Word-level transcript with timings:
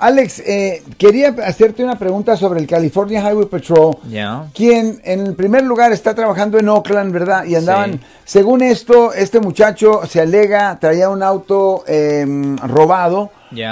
Alex, 0.00 0.40
eh, 0.46 0.82
quería 0.96 1.34
hacerte 1.44 1.82
una 1.82 1.98
pregunta 1.98 2.36
sobre 2.36 2.60
el 2.60 2.66
California 2.66 3.20
Highway 3.20 3.46
Patrol. 3.46 3.96
Quien 4.54 5.00
en 5.04 5.34
primer 5.34 5.64
lugar 5.64 5.92
está 5.92 6.14
trabajando 6.14 6.58
en 6.58 6.68
Oakland, 6.68 7.12
¿verdad? 7.12 7.44
Y 7.44 7.54
andaban, 7.56 7.92
Sí. 7.94 8.00
según 8.24 8.62
esto, 8.62 9.12
este 9.12 9.40
muchacho 9.40 10.00
se 10.08 10.20
alega, 10.20 10.78
traía 10.80 11.08
un 11.10 11.22
auto 11.22 11.84
em, 11.86 12.56
robado. 12.58 13.30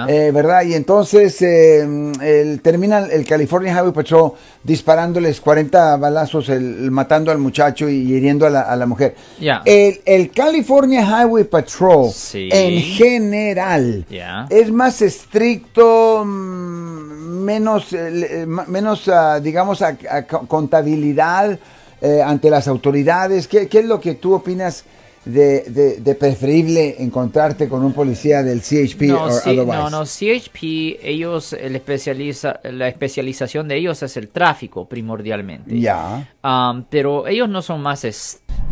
Eh, 0.09 0.31
¿Verdad? 0.33 0.63
Y 0.63 0.75
entonces 0.75 1.41
em, 1.43 2.13
el, 2.21 2.61
termina 2.63 3.01
el 3.07 3.25
California 3.25 3.73
Highway 3.73 3.93
Patrol 3.93 4.33
disparándoles 4.63 5.41
40 5.41 5.97
balazos, 5.97 6.49
el- 6.49 6.91
matando 6.91 7.31
al 7.31 7.39
muchacho 7.39 7.89
y 7.89 7.95
hiriendo 8.13 8.47
a 8.47 8.51
la, 8.51 8.61
a 8.63 8.77
la 8.77 8.87
mujer. 8.87 9.15
Ya. 9.41 9.63
El, 9.65 10.01
el 10.05 10.31
California 10.31 11.03
Highway 11.03 11.45
Patrol, 11.45 12.11
Sí. 12.13 12.49
en 12.53 12.81
general, 12.83 14.05
es 14.51 14.71
más 14.73 15.03
estricto, 15.03 16.25
mm, 16.25 17.45
menos, 17.45 17.93
eh, 17.93 18.43
eh, 18.43 18.47
menos 18.47 19.09
ah, 19.09 19.39
digamos, 19.41 19.83
a- 19.83 19.97
a 20.11 20.23
co- 20.27 20.47
contabilidad 20.47 21.59
eh, 22.01 22.21
ante 22.23 22.51
las 22.51 22.69
autoridades. 22.69 23.49
¿Qué, 23.49 23.69
qué 23.69 23.79
es 23.81 23.85
lo 23.87 23.99
que 24.01 24.15
tú 24.15 24.35
opinas 24.35 24.85
de, 25.27 25.63
de- 25.69 25.97
de 26.01 26.15
preferible 26.15 26.97
encontrarte 27.03 27.69
con 27.69 27.85
un 27.85 27.93
policía 27.93 28.43
del 28.43 28.63
CHP 28.63 29.03
No, 29.03 29.25
o 29.25 29.31
sí, 29.33 29.51
otherwise? 29.51 29.77
no, 29.77 29.91
no, 29.91 30.05
CHP, 30.05 30.99
ellos, 31.03 31.53
el 31.53 31.77
especializa, 31.77 32.61
la 32.63 32.89
especialización 32.89 33.69
de 33.69 33.77
ellos 33.77 34.03
es 34.03 34.17
el 34.17 34.29
tráfico 34.29 34.89
primordialmente. 34.89 35.79
Ya. 35.79 36.29
Um, 36.43 36.85
pero 36.89 37.27
ellos 37.27 37.49
no 37.49 37.61
son 37.61 37.83
más 37.83 38.05
es- 38.05 38.41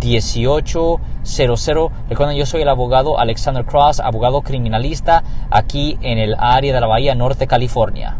1-800-530-1800. 0.00 1.90
Recuerden, 2.08 2.36
yo 2.36 2.46
soy 2.46 2.62
el 2.62 2.68
abogado 2.68 3.18
Alexander 3.18 3.64
Cross, 3.64 4.00
abogado 4.00 4.42
criminalista 4.42 5.22
aquí 5.50 5.98
en 6.02 6.18
el 6.18 6.34
área 6.38 6.74
de 6.74 6.80
la 6.80 6.86
Bahía 6.86 7.14
Norte, 7.14 7.46
California. 7.46 8.16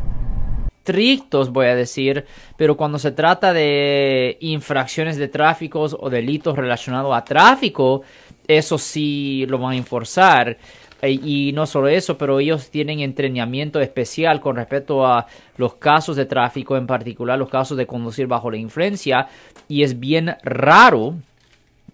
estrictos, 0.86 1.50
voy 1.50 1.66
a 1.66 1.74
decir, 1.74 2.26
pero 2.56 2.76
cuando 2.76 3.00
se 3.00 3.10
trata 3.10 3.52
de 3.52 4.36
infracciones 4.40 5.16
de 5.16 5.26
tráfico 5.26 5.80
o 5.80 6.08
delitos 6.10 6.56
relacionados 6.56 7.12
a 7.12 7.24
tráfico, 7.24 8.02
eso 8.46 8.78
sí 8.78 9.44
lo 9.48 9.58
van 9.58 9.72
a 9.72 9.76
enforzar. 9.76 10.56
E- 11.02 11.10
Y 11.10 11.50
no 11.54 11.66
solo 11.66 11.88
eso, 11.88 12.16
pero 12.16 12.38
ellos 12.38 12.70
tienen 12.70 13.00
entrenamiento 13.00 13.80
especial 13.80 14.40
con 14.40 14.54
respecto 14.54 15.04
a 15.04 15.26
los 15.56 15.74
casos 15.74 16.14
de 16.14 16.24
tráfico, 16.24 16.76
en 16.76 16.86
particular 16.86 17.36
los 17.36 17.48
casos 17.48 17.76
de 17.76 17.86
conducir 17.88 18.28
bajo 18.28 18.48
la 18.48 18.56
influencia, 18.58 19.26
y 19.66 19.82
es 19.82 19.98
bien 19.98 20.36
raro 20.44 21.14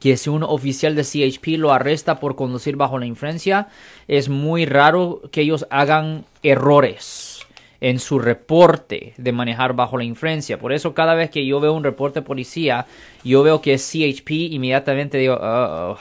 que 0.02 0.16
si 0.16 0.28
un 0.28 0.42
oficial 0.42 0.96
de 0.96 1.04
CHP 1.04 1.58
lo 1.58 1.72
arresta 1.72 2.18
por 2.18 2.34
conducir 2.34 2.74
bajo 2.74 2.98
la 2.98 3.06
influencia, 3.06 3.68
es 4.08 4.28
muy 4.28 4.66
raro 4.66 5.22
que 5.30 5.42
ellos 5.42 5.64
hagan 5.70 6.24
errores 6.42 7.46
en 7.80 8.00
su 8.00 8.18
reporte 8.18 9.14
de 9.16 9.30
manejar 9.30 9.74
bajo 9.74 9.96
la 9.96 10.02
influencia. 10.02 10.58
Por 10.58 10.72
eso 10.72 10.92
cada 10.92 11.14
vez 11.14 11.30
que 11.30 11.46
yo 11.46 11.60
veo 11.60 11.72
un 11.72 11.84
reporte 11.84 12.18
de 12.18 12.26
policía, 12.26 12.86
yo 13.22 13.44
veo 13.44 13.62
que 13.62 13.74
es 13.74 13.88
CHP, 13.88 14.30
inmediatamente 14.50 15.18
digo, 15.18 15.38
"Oh, 15.40 15.92
oh". 15.92 15.98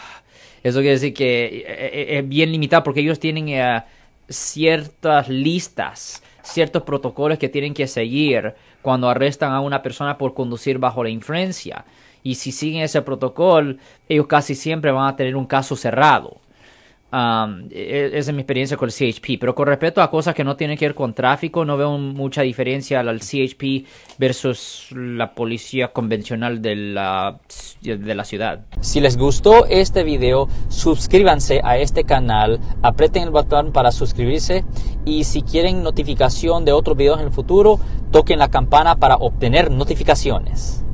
eso 0.64 0.80
quiere 0.80 0.94
decir 0.94 1.14
que 1.14 1.46
eh, 1.46 1.66
eh, 1.68 2.18
es 2.18 2.28
bien 2.28 2.52
limitado 2.52 2.84
porque 2.84 3.02
ellos 3.02 3.20
tienen 3.20 3.50
eh, 3.50 3.84
ciertas 4.30 5.30
listas, 5.30 6.24
ciertos 6.42 6.82
protocolos 6.82 7.38
que 7.38 7.50
tienen 7.50 7.76
que 7.76 7.86
seguir 7.86 8.56
cuando 8.82 9.08
arrestan 9.10 9.52
a 9.52 9.62
una 9.62 9.84
persona 9.84 10.18
por 10.18 10.34
conducir 10.34 10.80
bajo 10.80 11.04
la 11.04 11.12
influencia. 11.12 11.86
Y 12.24 12.36
si 12.36 12.52
siguen 12.52 12.84
ese 12.84 13.02
protocolo, 13.02 13.76
ellos 14.08 14.28
casi 14.28 14.56
siempre 14.56 14.92
van 14.92 15.08
a 15.08 15.16
tener 15.16 15.36
un 15.36 15.46
caso 15.46 15.76
cerrado. 15.76 16.42
Um, 17.14 17.68
e- 17.72 18.12
esa 18.14 18.32
es 18.32 18.34
mi 18.34 18.42
experiencia 18.42 18.78
con 18.78 18.88
el 18.88 18.94
CHP. 18.94 19.38
Pero 19.38 19.54
con 19.54 19.68
respecto 19.68 20.02
a 20.02 20.10
cosas 20.10 20.34
que 20.34 20.44
no 20.44 20.56
tienen 20.56 20.78
que 20.78 20.86
ver 20.86 20.96
con 20.96 21.14
tráfico, 21.14 21.66
no 21.66 21.76
veo 21.76 21.98
mucha 21.98 22.42
diferencia 22.42 23.02
al 23.02 23.20
CHP 23.20 23.86
versus 24.18 24.88
la 24.92 25.34
policía 25.34 25.90
convencional 25.90 26.62
de 26.62 26.76
la, 26.76 27.40
de 27.82 28.16
la 28.16 28.24
ciudad. 28.24 28.62
Si 28.80 29.02
les 29.02 29.18
gustó 29.18 29.66
este 29.66 30.04
video, 30.04 30.48
suscríbanse 30.70 31.60
a 31.64 31.78
este 31.78 32.06
canal, 32.06 32.60
aprieten 32.82 33.24
el 33.24 33.30
botón 33.32 33.74
para 33.74 33.92
suscribirse 33.92 34.64
y 35.04 35.26
si 35.26 35.42
quieren 35.42 35.84
notificación 35.84 36.64
de 36.64 36.72
otros 36.72 36.96
videos 36.96 37.20
en 37.20 37.26
el 37.26 37.32
futuro, 37.34 37.80
toquen 38.12 38.40
la 38.40 38.50
campana 38.50 38.96
para 38.96 39.16
obtener 39.16 39.70
notificaciones. 39.70 40.86